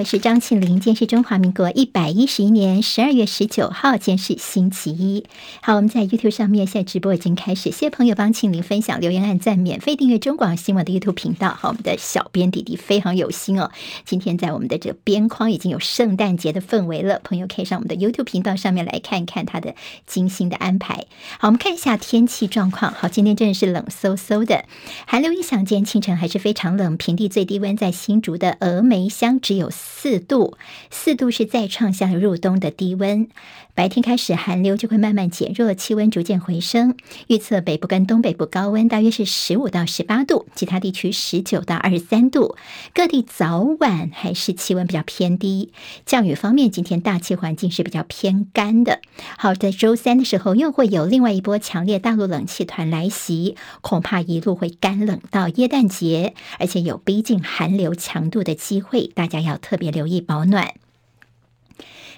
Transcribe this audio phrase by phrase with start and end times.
[0.00, 0.80] 我是张庆林。
[0.80, 5.26] 今天是中华民国一百一十一年十二月十九号，今天是星期一。
[5.60, 11.50] 好，我们在 YouTube 上面现在直播已经开始，谢谢朋友帮庆林分享、留言、按赞、免费订阅中广新闻的 YouTube 频道。
[11.50, 13.70] 好，我们的小编弟弟非常有心哦，
[14.06, 19.74] 今天在我们的这个边框已经有圣诞节的氛围了，朋友可以上我们的 YouTube 频道上面来看一看他的
[20.06, 21.04] 精心的安排。
[21.38, 22.90] 好，我们看一下天气状况。
[22.94, 24.64] 好，今天真的是冷飕飕的，
[25.06, 30.56] 寒流影响，今天清晨还是非常冷，平地最低温在新竹的峨眉乡只有四度。
[30.90, 33.28] 四度是再创下入冬的低温。
[33.74, 36.96] 白天开始寒流就会慢慢减弱，气温逐渐回升。
[37.28, 42.56] 预测北部跟东北部高温大约是十五到十八度，其他地区十九到二十三度。
[42.94, 45.72] 各地早晚还是气温比较偏低。
[46.04, 49.00] 降雨方面，今天大气环境是比较偏干的。
[49.38, 60.74] 好，在周三的时候又会有另外一波强烈大陆冷气团来袭，恐怕一路会干冷到耶诞节，而且有逼近寒流强度的机会，大家要特别留意保暖。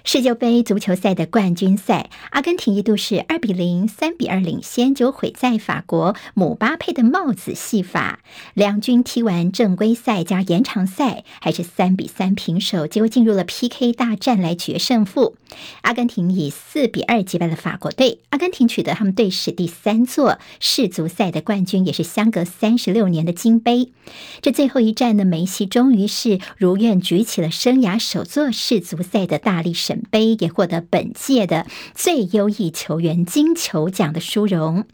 [0.04, 8.18] 世界杯足球赛的冠军赛，阿根廷一度是二比零、三比二领先，就毁在法国姆巴佩的帽子戏法。
[8.52, 15.36] 两军踢完正规赛加延长赛，还是三比三平手，结果进入了 PK 大战来决胜负。
[15.82, 23.92] 阿根廷以四比二击败了法国队，阿根廷取得他们队史第三座世足赛的冠军，也是相隔三十六年的金杯。
[24.40, 34.84] 这最后一战呢，梅西终于是如愿举起了生涯首座世足赛的大力神杯，也获得本届的最优异球员金球奖的殊荣。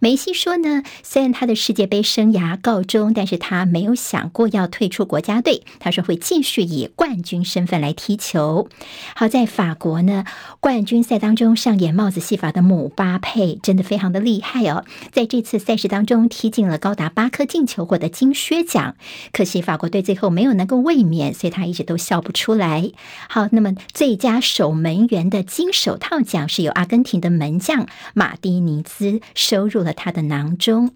[0.00, 5.62] 梅西说呢，虽然他的世界杯生涯告终，但是他没有想过要退出国家队。
[5.78, 8.68] 他说会继续以冠军身份来踢球。
[9.14, 10.24] 好在法国呢，
[10.60, 18.96] 冠军赛当中上演帽子戏法的姆巴佩真的非常的厉害哦，在这次赛事当中踢进了高达八颗进球，获得金靴奖。
[19.32, 22.90] 可惜法国队最后没有能够卫冕，所以他一直都笑不出来。
[23.28, 30.94] 好，那么最佳守门员的金手套奖是由阿根廷的门将马蒂尼兹收入了他的囊中。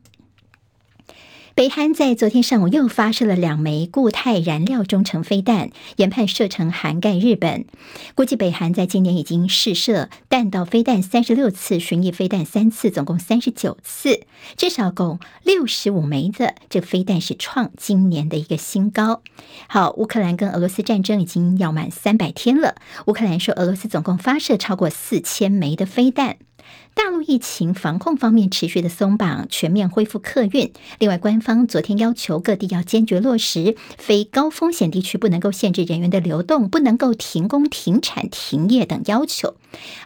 [1.54, 7.66] 北韩在昨天上午又发射了两枚固态燃料中程飞弹，研判射程涵盖日本。
[8.14, 14.22] 估计北韩在今年已经试射弹道飞弹三十六次，巡弋飞弹三次，总共三十九次，
[14.56, 19.20] 至少共六十五枚的这飞弹是创今年的一个新高。
[19.68, 22.76] 好，乌克兰跟俄罗斯战争已经要满三百天了，
[23.06, 26.38] 乌克兰说俄罗斯总共发射超过四千枚的飞弹。
[26.94, 30.72] 大陆疫情防控方面持续的松绑，全面恢复客运。
[30.98, 39.56] 另外，官方昨天要求各地要坚决落实非高风险地区不能够限制人员的流动，不能够停工、停产、停业等要求。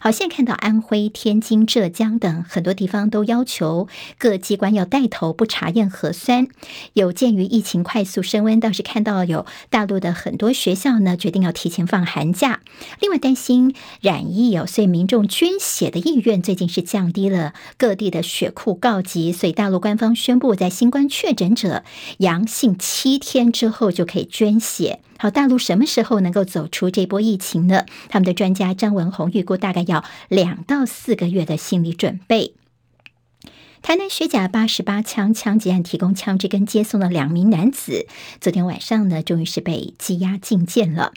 [0.00, 6.46] 好，现在看到安徽、天津、浙江等很多地方都要求各机关要带头不查验核酸。
[6.92, 12.60] 有鉴于疫情快速升温，倒是看到有大陆的很多学校呢决定要提前放寒假。
[13.00, 21.84] 另外，担心染疫有、哦、所以民众捐血的意愿最近是降低了，各地的血库告急，所以大陆官方宣布，在新冠确诊者
[22.18, 25.00] 阳性七天之后就可以捐血。
[25.18, 27.86] 好，大陆什么时候能够走出这波疫情呢？
[28.10, 32.52] 他们的专家张文宏预估，大概要两到四个月的心理准备。
[33.80, 38.06] 台南学甲八十八枪枪击案提供枪支跟接送的两名男子，
[38.38, 41.12] 昨天晚上呢，终于是被羁押进监了。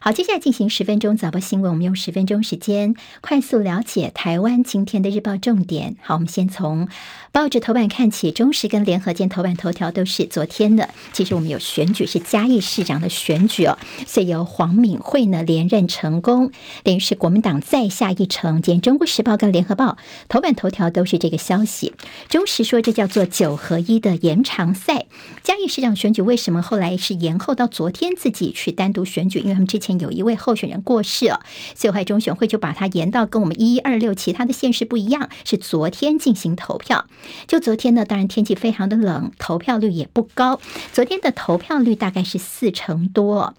[0.00, 1.72] 好，接下来进行十分钟早报新闻。
[1.72, 5.96] 我们用十分钟时间快速了解台湾今天的日报重点。
[6.00, 6.86] 好，我们先从
[7.32, 10.90] 报纸头版看起，中时跟联合见头版头条都是昨天的。
[11.12, 13.76] 其实我们有选举是嘉义市长的选举哦，
[14.06, 16.52] 所以由黄敏惠呢连任成功，
[16.84, 18.62] 等于是国民党再下一城。
[18.62, 19.96] 今天中国时报跟联合报
[20.28, 21.92] 头版头条都是这个消息。
[22.28, 25.06] 中时说这叫做九合一的延长赛。
[25.42, 29.40] 嘉义市长选举为什么后来是延后到昨天自己去单独选举？
[29.40, 29.71] 因为他们。
[29.72, 31.40] 之前有一位候选人过世哦，
[31.74, 37.06] 所以中选会就把它延到跟我们一一二六其他的县市不一样，是昨天进行投票。
[37.46, 40.60] 就昨天呢，当然天气非常的冷，投票率也不高。
[40.92, 43.54] 昨天的投票率大概是四成多。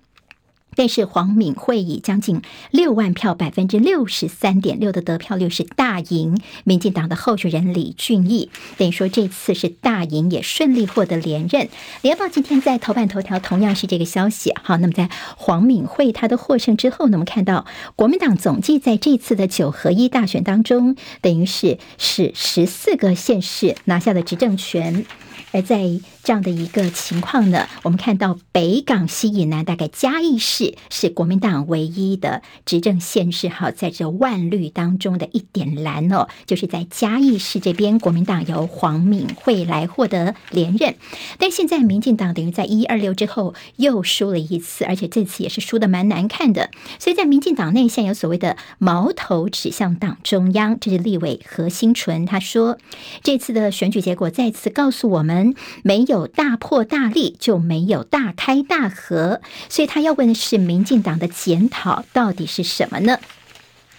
[0.76, 2.42] 但是黄敏惠以将近
[2.72, 11.70] 六万票，百分之六十三点六的得票率是大赢民进党的候选人李俊毅，等于说这次是大赢，也顺利获得连任。
[12.02, 14.54] 联报今天在头版头条同样是这个消息。
[14.62, 17.66] 好，那么在黄敏惠他的获胜之后呢，我们看到
[17.96, 25.06] 国民党总计在这次的九合一大选当中，等于是是十四个县市拿下了执政权。
[25.52, 33.50] 而在这样的一个情况呢，我们看到北港西以南，大概嘉义市是国民党唯一的执政县市。
[33.50, 40.96] 好，在这万绿当中的一点蓝哦，就是在嘉义市这边，国民党由黄敏惠来获得连任。
[41.40, 46.70] 但现在民进党等于在一一二六之后又输了一次，而且这次也是输得蛮难看的。
[47.00, 52.78] 所以在民进党内现有所谓的矛头指向党中央，这是立委何新纯他说，
[53.24, 59.42] 这次的选举结果再次告诉我们，没有大破大立就没有大开大合。
[59.70, 63.18] 所以他要问的是，民进党的检讨到底是什么呢？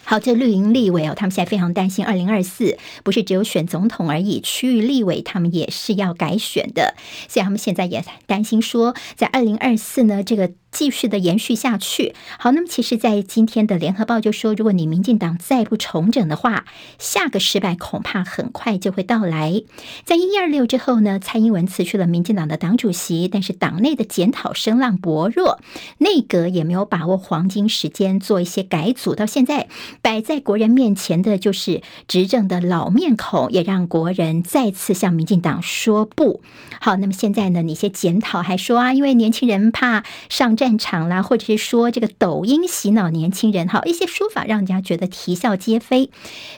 [0.05, 6.95] 好，这绿营立委哦，他们现在非常担心，二零二四不是只有选总统而已，区域立委他们也是要改选的，
[7.27, 10.53] 所以他们现在也担心说，在二零二四呢，这个。
[10.75, 12.15] 继续的延续下去。
[12.37, 16.65] 好，那么其实，在今天的联合报就说，如果你民进党再不重整的话，
[16.99, 19.63] 下个失败恐怕很快就会到来。
[20.05, 25.61] 在一一二六之后呢，蔡英文辞去了民进党的党主席，但是党内的检讨声浪薄弱，
[25.99, 29.15] 内阁也没有把握黄金时间做一些改组。
[29.15, 29.69] 到现在
[30.03, 36.43] 摆在国人面前的就是执政的老面孔，也让国人再次向民进党说不。
[36.81, 40.64] 好，那么现在呢，你些检讨还说啊，因为年轻人怕上战。
[40.65, 46.09] 战场啦，或者是说这个抖音洗脑年轻人，哈，一些说法让人家觉得啼笑皆非。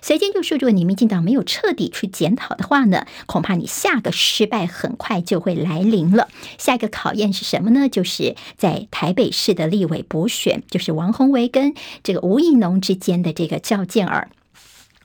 [0.01, 6.29] 随即就说，如果你民进党没有彻底去检讨的话呢，恐怕你下个失败很快就会来临了。
[6.57, 7.89] 下一个考验是什么呢？
[7.89, 11.75] 就是在台北市的立委补选，就是王宏维跟
[12.05, 14.31] 这个吴怡农之间的这个较劲儿。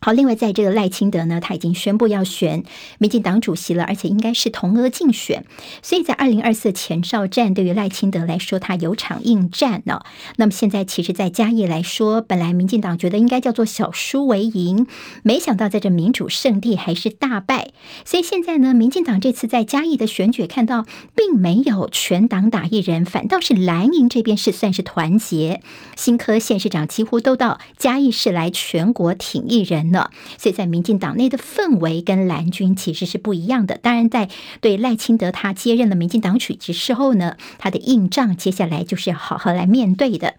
[0.04, 2.64] 好，另外，在这个赖清德呢，他已经宣布要选
[2.98, 5.46] 民进党主席了，而且应该是同额竞选。
[5.84, 10.02] 所以在二零二四前哨战，对于赖清德来说，他有场硬战呢。
[10.38, 14.88] 那么现在，其实，在嘉义来说，本来民进党觉得应该叫做小输为赢，
[15.22, 17.70] 没想到在这民主圣地还是大败。
[18.04, 25.62] 所以现在呢，民进党这次在嘉义的选举，看到并没有全党打一人，反倒是蓝营这边是算是团结。
[25.96, 29.91] 新科县市长几乎都到嘉义市来全国挺一人。
[30.38, 33.78] 所以在民进党内的氛围跟蓝军其实是不一样的。
[33.78, 34.30] 当然，在
[34.60, 40.36] 对赖清德他接任了民进党主席之后呢，他的硬仗接下来就是要好好来面对的。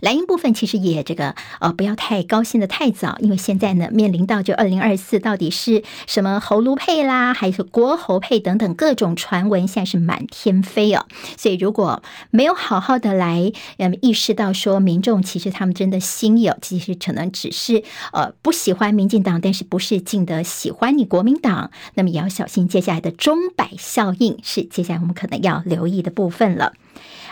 [0.00, 11.06] 蓝营部分其实也这个呃不要太高兴的太早，因为现在呢面临到就二零二四到底是什么侯卢配啦，还是国侯配等等各种传闻，现在是满天飞哦。
[11.36, 17.82] 所以如果没有好好的来嗯意识到说民众其实他们真的心有，其实可能只是
[18.12, 26.72] 呃不喜欢民进党，但是不是净的喜欢你国民党，那么也要小心接下来的钟摆效应，是接下来我们可能要留意的部分了。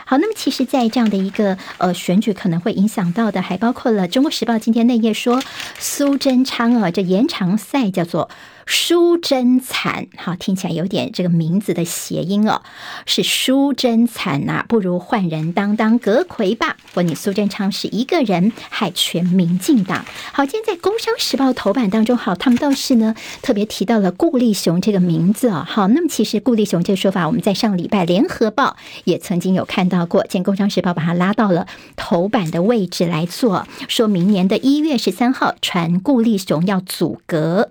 [0.05, 5.41] 好，那么其实，在这样的一个呃选举可能会影响到的，还包括了《中国时报》今天那页说，
[5.79, 8.29] 苏贞昌啊，这延长赛叫做。
[8.65, 12.61] 舒真惨，好，听起来有点这个名字的谐音哦，
[13.05, 16.75] 是舒真惨呐、啊，不如换人当当阁揆吧。
[16.87, 20.03] 不过你苏贞昌是一个人害全民进党。
[20.33, 25.63] 好，今天在《工商时报》头版当中，好，他们倒是呢特别提到了顾立雄这个名字哦。
[25.67, 37.69] 好，那么其实顾立雄这个说法，我们在上礼拜《联合报》也曾经有看到过，今天《工商时报》把它拉到了头版的位置来做，说明年的一月十三号传顾立雄要组阁。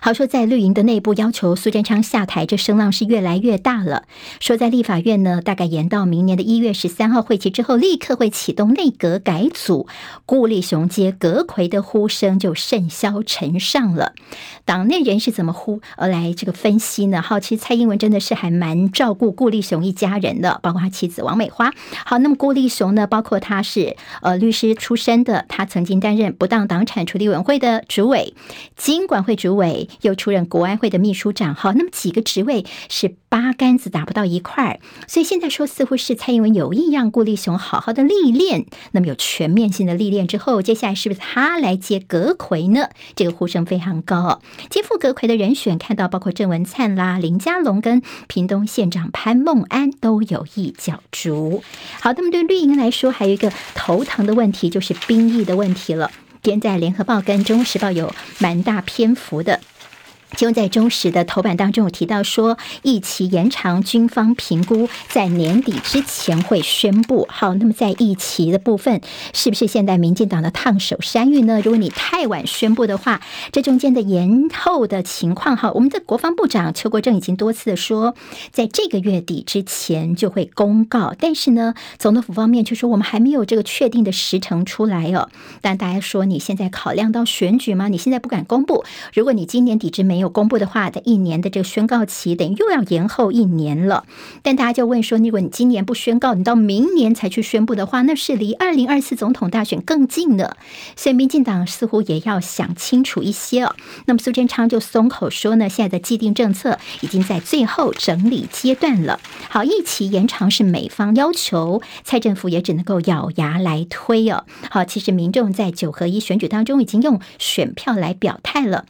[0.00, 4.04] 好说，在绿营的内部要求苏贞昌下台，这声浪是越来越大了。
[4.38, 9.88] 说在立法院呢，大概延到明年的一月十三号会期之后，立刻会启动内阁改组，
[10.24, 14.14] 顾立雄接阁揆的呼声就甚嚣尘上了。
[14.64, 17.20] 党内人士怎么呼而来这个分析呢？
[17.20, 21.72] 好，其实蔡英文真的是还蛮照顾顾立雄一家人的，包括他妻子王美花。
[22.06, 28.34] 好，那么顾立雄呢，包括他是呃律师出身的，他曾经担任不当党产处理委员会的主委、
[28.76, 29.87] 经管会主委。
[30.02, 42.88] 又出任国安会的秘书长，好，那么几个职位是八竿子打不到一块儿，所以现在说似乎是蔡英文有意让顾立雄好好的历练，那么有全面性的历练之后，接下来是不是他来接阁魁呢？
[43.14, 44.40] 这个呼声非常高。
[44.70, 51.62] 接副阁魁的人选，看到包括郑文灿啦、林佳龙跟屏东县长潘孟安都有意角逐。
[52.00, 56.10] 好，那么对绿营来说，还有一个头疼的问题，就是兵役的问题了。
[56.40, 59.60] 今天在联合报跟中时报有蛮大篇幅的。
[60.36, 67.26] 就在中时的头版当中有提到说，役期延长，军方评估在年底之前会宣布。
[67.30, 69.00] 好，那么在役期的部分，
[69.32, 71.60] 是不是现在民进党的烫手山芋呢？
[71.64, 73.20] 如果你太晚宣布的话，
[73.52, 78.14] 这中间的延后的情况，哈，我们的国防部长邱国正已经多次的说，
[78.52, 81.14] 在这个月底之前就会公告。
[81.18, 85.30] 但是呢，总统府方面就说我们还没有这个确定的时程出来哦。
[85.60, 87.88] 但大家说你现在考量到选举吗？
[87.88, 88.84] 你现在不敢公布。
[89.14, 94.04] 如果你今年底之没没有公布的话，在一年的这个宣告期，等于又要延后一年了。
[94.42, 100.56] 但大家就问说，如果你今年不宣告，你到明年才去宣布的话，那是离二零二四总统大选更近了。
[100.96, 103.76] 所以民进党似乎也要想清楚一些哦。
[104.06, 109.20] 那么苏贞昌就松口说呢，现在的既定政策已经在最后整理阶段了。
[109.48, 114.44] 好，一期延长是美方要求，蔡政府也只能够咬牙来推哦。
[114.68, 118.86] 好，其实民众在九合一选举当中已经用选票来表态了。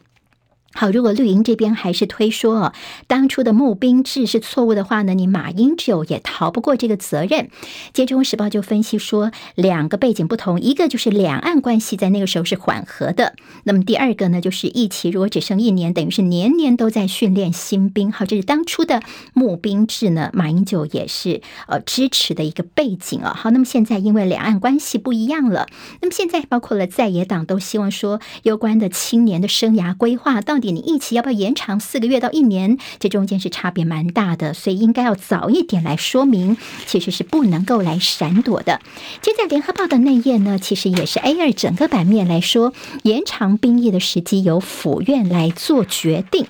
[0.79, 2.73] 好，如果绿营这边还是推说哦，
[3.05, 7.49] 当初的募兵制是错误的话呢，你马英九也逃不过这个责任。
[7.91, 18.13] 今天《中时报》就分析说，两个背景不同，一个就是两岸关系在那个时候是缓和的，那么第二个呢，就是疫情如果只剩一年，等于是年年都在训练新兵。
[18.13, 19.01] 好，这是当初的
[19.33, 23.33] 募兵制呢，马英九也是呃支持的一个背景啊。
[23.37, 25.67] 好，那么现在因为两岸关系不一样了，
[25.99, 30.68] 那么现在包括了在野党都希望说，有关的青年的生涯规划到底。
[30.71, 32.77] 你一起要不要延长四个月到一年？
[32.99, 38.81] 这中间是差别蛮大的，所以应该要早一点来说明，其实是不能够来闪躲的。
[39.21, 42.73] 接在联合报的内页呢，其实也是 A 二整个版面来说，
[43.03, 46.45] 延长兵役的时机由府院来做决定。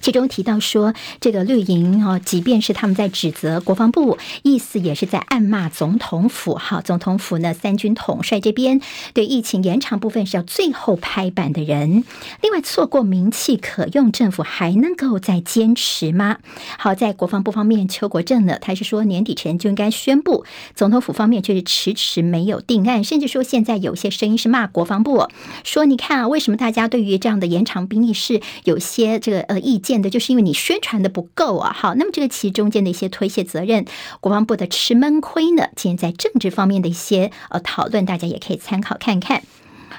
[0.00, 6.54] 其中提到说，这个绿营哦，即便是他们在指责国防部，意思也是在暗骂总统府。
[6.54, 8.80] 哈，总统府呢，三军统帅这边
[9.14, 12.04] 对疫情延长部分是要最后拍板的人。
[12.42, 16.38] 另外，错过名气可用，政府还能够再坚持吗？
[16.78, 20.44] 好，在国防部方面，邱国正呢，他是说年底前就应该宣布。
[20.74, 25.28] 总统府方面却是迟迟没有定案，甚至说现在有些声音是骂国防部，
[25.64, 30.02] 说你看啊，为什么大家对于这样的延长兵役是有些这个呃意见？
[30.02, 33.84] 的就是因为你宣传的不够啊，好，那么这个其中间的一些推卸责任，
[34.20, 35.68] 国防部的吃闷亏呢？
[35.74, 39.42] 今天在政治方面的一些呃讨论，大家也可以参考看看。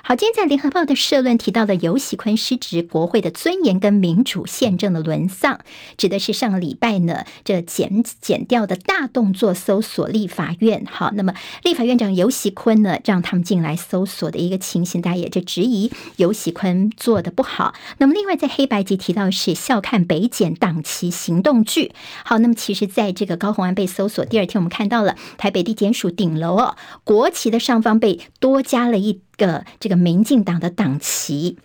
[0.04, 5.60] 好，今天在联合报的社论提到的游锡堃失职国会的尊严跟民主宪政的沦丧，
[5.98, 10.86] 指的是上个礼拜呢这检检调的大动作搜索立法院。
[10.90, 17.74] 好，那么立法院长游锡坤呢让他们进来搜索的一个情形，大家也就质疑游锡堃做的不好。
[17.98, 21.92] 那么另外在黑白集提到是笑看北检党旗行动剧。
[22.24, 31.58] 好，那么其实在这个高虹安被搜索第二天，我们看到了台北地检署顶楼哦，国旗的上方被多加了一个这个民进党的党旗。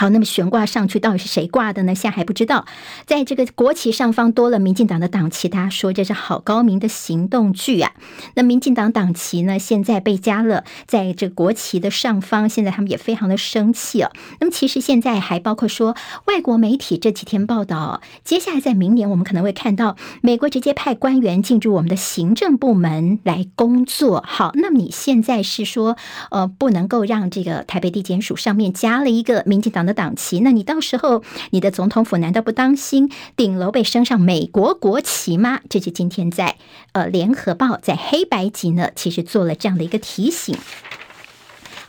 [0.00, 1.94] 好，那么悬挂上去到底是谁挂的呢？
[1.94, 2.64] 现在还不知道。
[3.04, 7.92] 在这个国旗上方多了民进党的党旗，大家说这是好高明的行动剧啊。
[8.32, 14.10] 那民进党党旗呢，现在被加了在这国旗的上方，现在他们也非常的生气哦。
[14.40, 24.24] 那么其实现在还包括说，外国媒体这几天报道，接下来在明年我们可能会看到美国直接派官员进驻我们的行政部门来工作。
[24.26, 25.98] 好，那么你现在是说，
[26.30, 29.89] 呃，不能够让这个台北地检署上面加了一个民进党的。
[29.92, 35.60] 党旗，那你到时候你的总统府难道不当心顶楼被升上美国国旗吗？
[35.68, 36.56] 这是今天在
[36.92, 40.56] 呃联合报在黑白集呢，其实做了这样的一个提醒。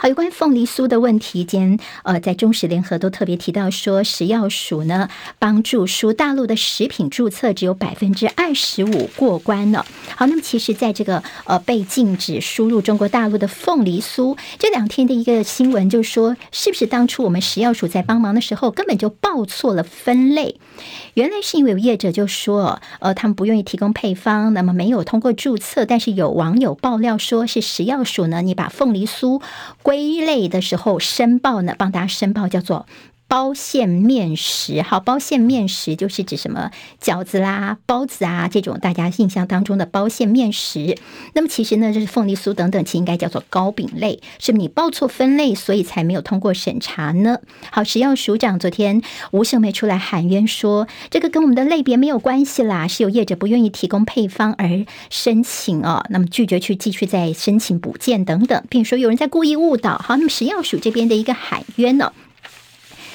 [0.01, 9.85] 好，有关凤梨酥的问题间，呃，在中时联合都特别提到说，食药署呢帮助输大陆的食品注册只有百分之二十五过关了。
[10.15, 20.55] 好，那么其实在这个呃被禁止输入中国大陆的凤梨酥这两天的一个新闻，就说是不是当初我们食药署在帮忙的时候根本就报错了分类？
[21.13, 29.39] 原来是因为有业者就说，呃，他们不愿意提供配方，那么没有通过注册，但是有网友爆料说是食药署呢，你把凤梨酥。
[29.91, 32.85] 归类的时候申报呢，帮大家申报叫做。
[33.31, 36.69] 包馅面食，好，包馅面食就是指什么
[37.01, 40.97] 饺子啦、包子啊这种大家印象当中的包馅面食。
[41.31, 47.39] 那么其实呢，就是凤梨酥等等，其应该叫做糕饼类，是不是你报错分类，所以才没有通过审查呢？
[47.71, 59.97] 好，食药署长昨天吴秀梅出来喊冤说，这个跟我们的类别没有关系啦，是有业者不愿意提供配方而申请哦，那么拒绝去继续再申请补件等等，并说有人在故意误导。
[59.99, 62.11] 好，那么食药署这边的一个喊冤呢、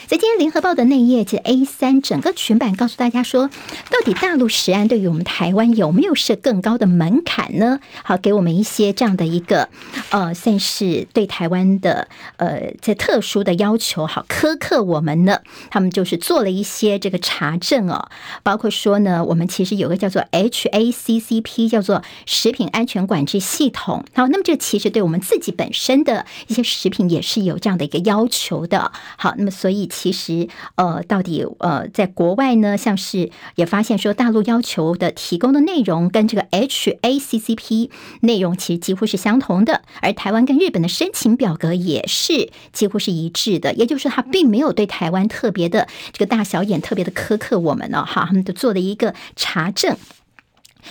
[0.09, 3.51] 在今天联合报的内页，这 A 三整个全版告诉大家说，
[3.91, 7.81] 到底大陆食安对于我们台湾有没有设更高的门槛呢？
[8.05, 9.69] 好，给我们一些这样的一个
[10.11, 15.41] 呃，算是对台湾的呃这特殊的要求，好苛刻我们呢？
[15.71, 18.09] 他们就是做了一些这个查证哦，
[18.45, 24.05] 包括说呢，我们其实有个叫做 HACCP，叫做食品安全管制系统。
[24.15, 28.93] 好，那么这其实对我们自己本身的一些食品也是有这样的一个要求的。
[29.17, 29.91] 好，那么所以。
[29.97, 37.89] 其实呃，到底呃，在国外呢，像是也发现说，大陆要求的提供的内容跟这个 HACCP
[38.21, 49.97] 内容其实几乎是相同的，而台湾跟日本的申请表格也是几乎是一致的，也就是说，他并没有对台湾特别的这个大小眼特别的苛刻我们呢，哈，他们都做了一个查证。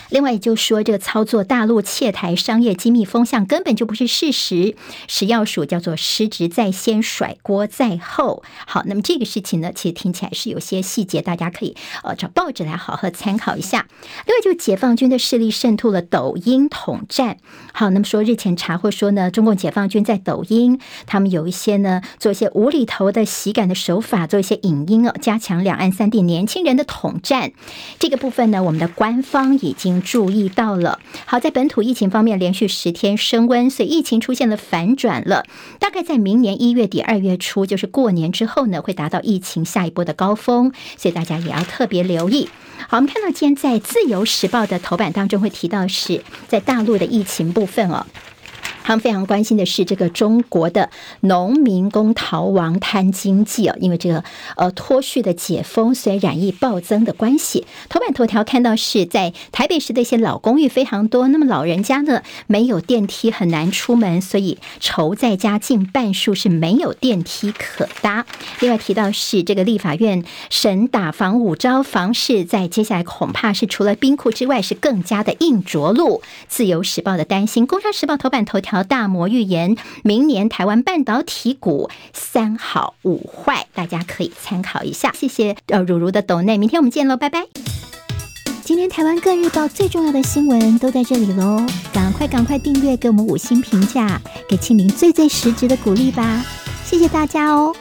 [0.09, 4.75] 另外，也就说，这个操作大陆窃台商业机密风向根本就不是事实。
[5.07, 8.43] 食药署叫做失职在先，甩锅在后。
[8.67, 13.87] 好，那么这个事情呢，其实听起来是有些细节，大家可以呃找报纸来好好参考一下。
[14.25, 17.37] 另外，就解放军的势力渗透了抖音统战。
[17.73, 27.53] 好，那么说日前查获说呢，中共解放军在抖音，他们有一些呢做一些无厘头的喜感的手法，做一些影音哦，加强两岸三地年轻人的统战。
[27.97, 29.84] 这个部分呢，我们的官方已经。
[29.85, 30.99] 已经注意到了。
[31.27, 35.45] 好，在本土疫情方面，连续十天升温，所以疫情出现了反转了。
[35.79, 42.49] 大概在明年一月底、二月初，就是过年之后呢，会达到疫情下一波的高峰，所以大家也要特别留意。
[42.87, 48.07] 好，我们看到今天在《自由时报》的头版当中会提到，是在大陆的疫情部分哦。
[48.85, 54.23] 他们非常关心的是这个中国的农民工逃亡贪经济啊，因为这个
[54.57, 57.65] 呃脱序的解封，所以染疫暴增的关系。
[57.89, 68.27] 头版头条看到是在台北市的一些老公寓非常多，那么老人家呢没有电梯很难出门，所以愁在家近半数是没有电梯可搭。
[68.59, 76.21] 另外提到是这个立法院审打房五招房市，在接下来恐怕是除了冰库之外，是更加的硬着陆。
[76.47, 78.74] 自由时报的担心，工商时报头版头条。
[78.83, 85.11] 大摩预言，明年台湾半导体股三好五坏，大家可以参考一下。
[85.13, 87.45] 谢谢呃，如如的抖内，明天我们见喽，拜拜。
[88.63, 91.63] 今天台湾各日报最重要的新闻都在这里喽，
[91.93, 96.43] 赶快赶快订阅，给我们五星评价，给庆玲最最实质的鼓励吧，
[96.83, 97.75] 谢谢大家哦。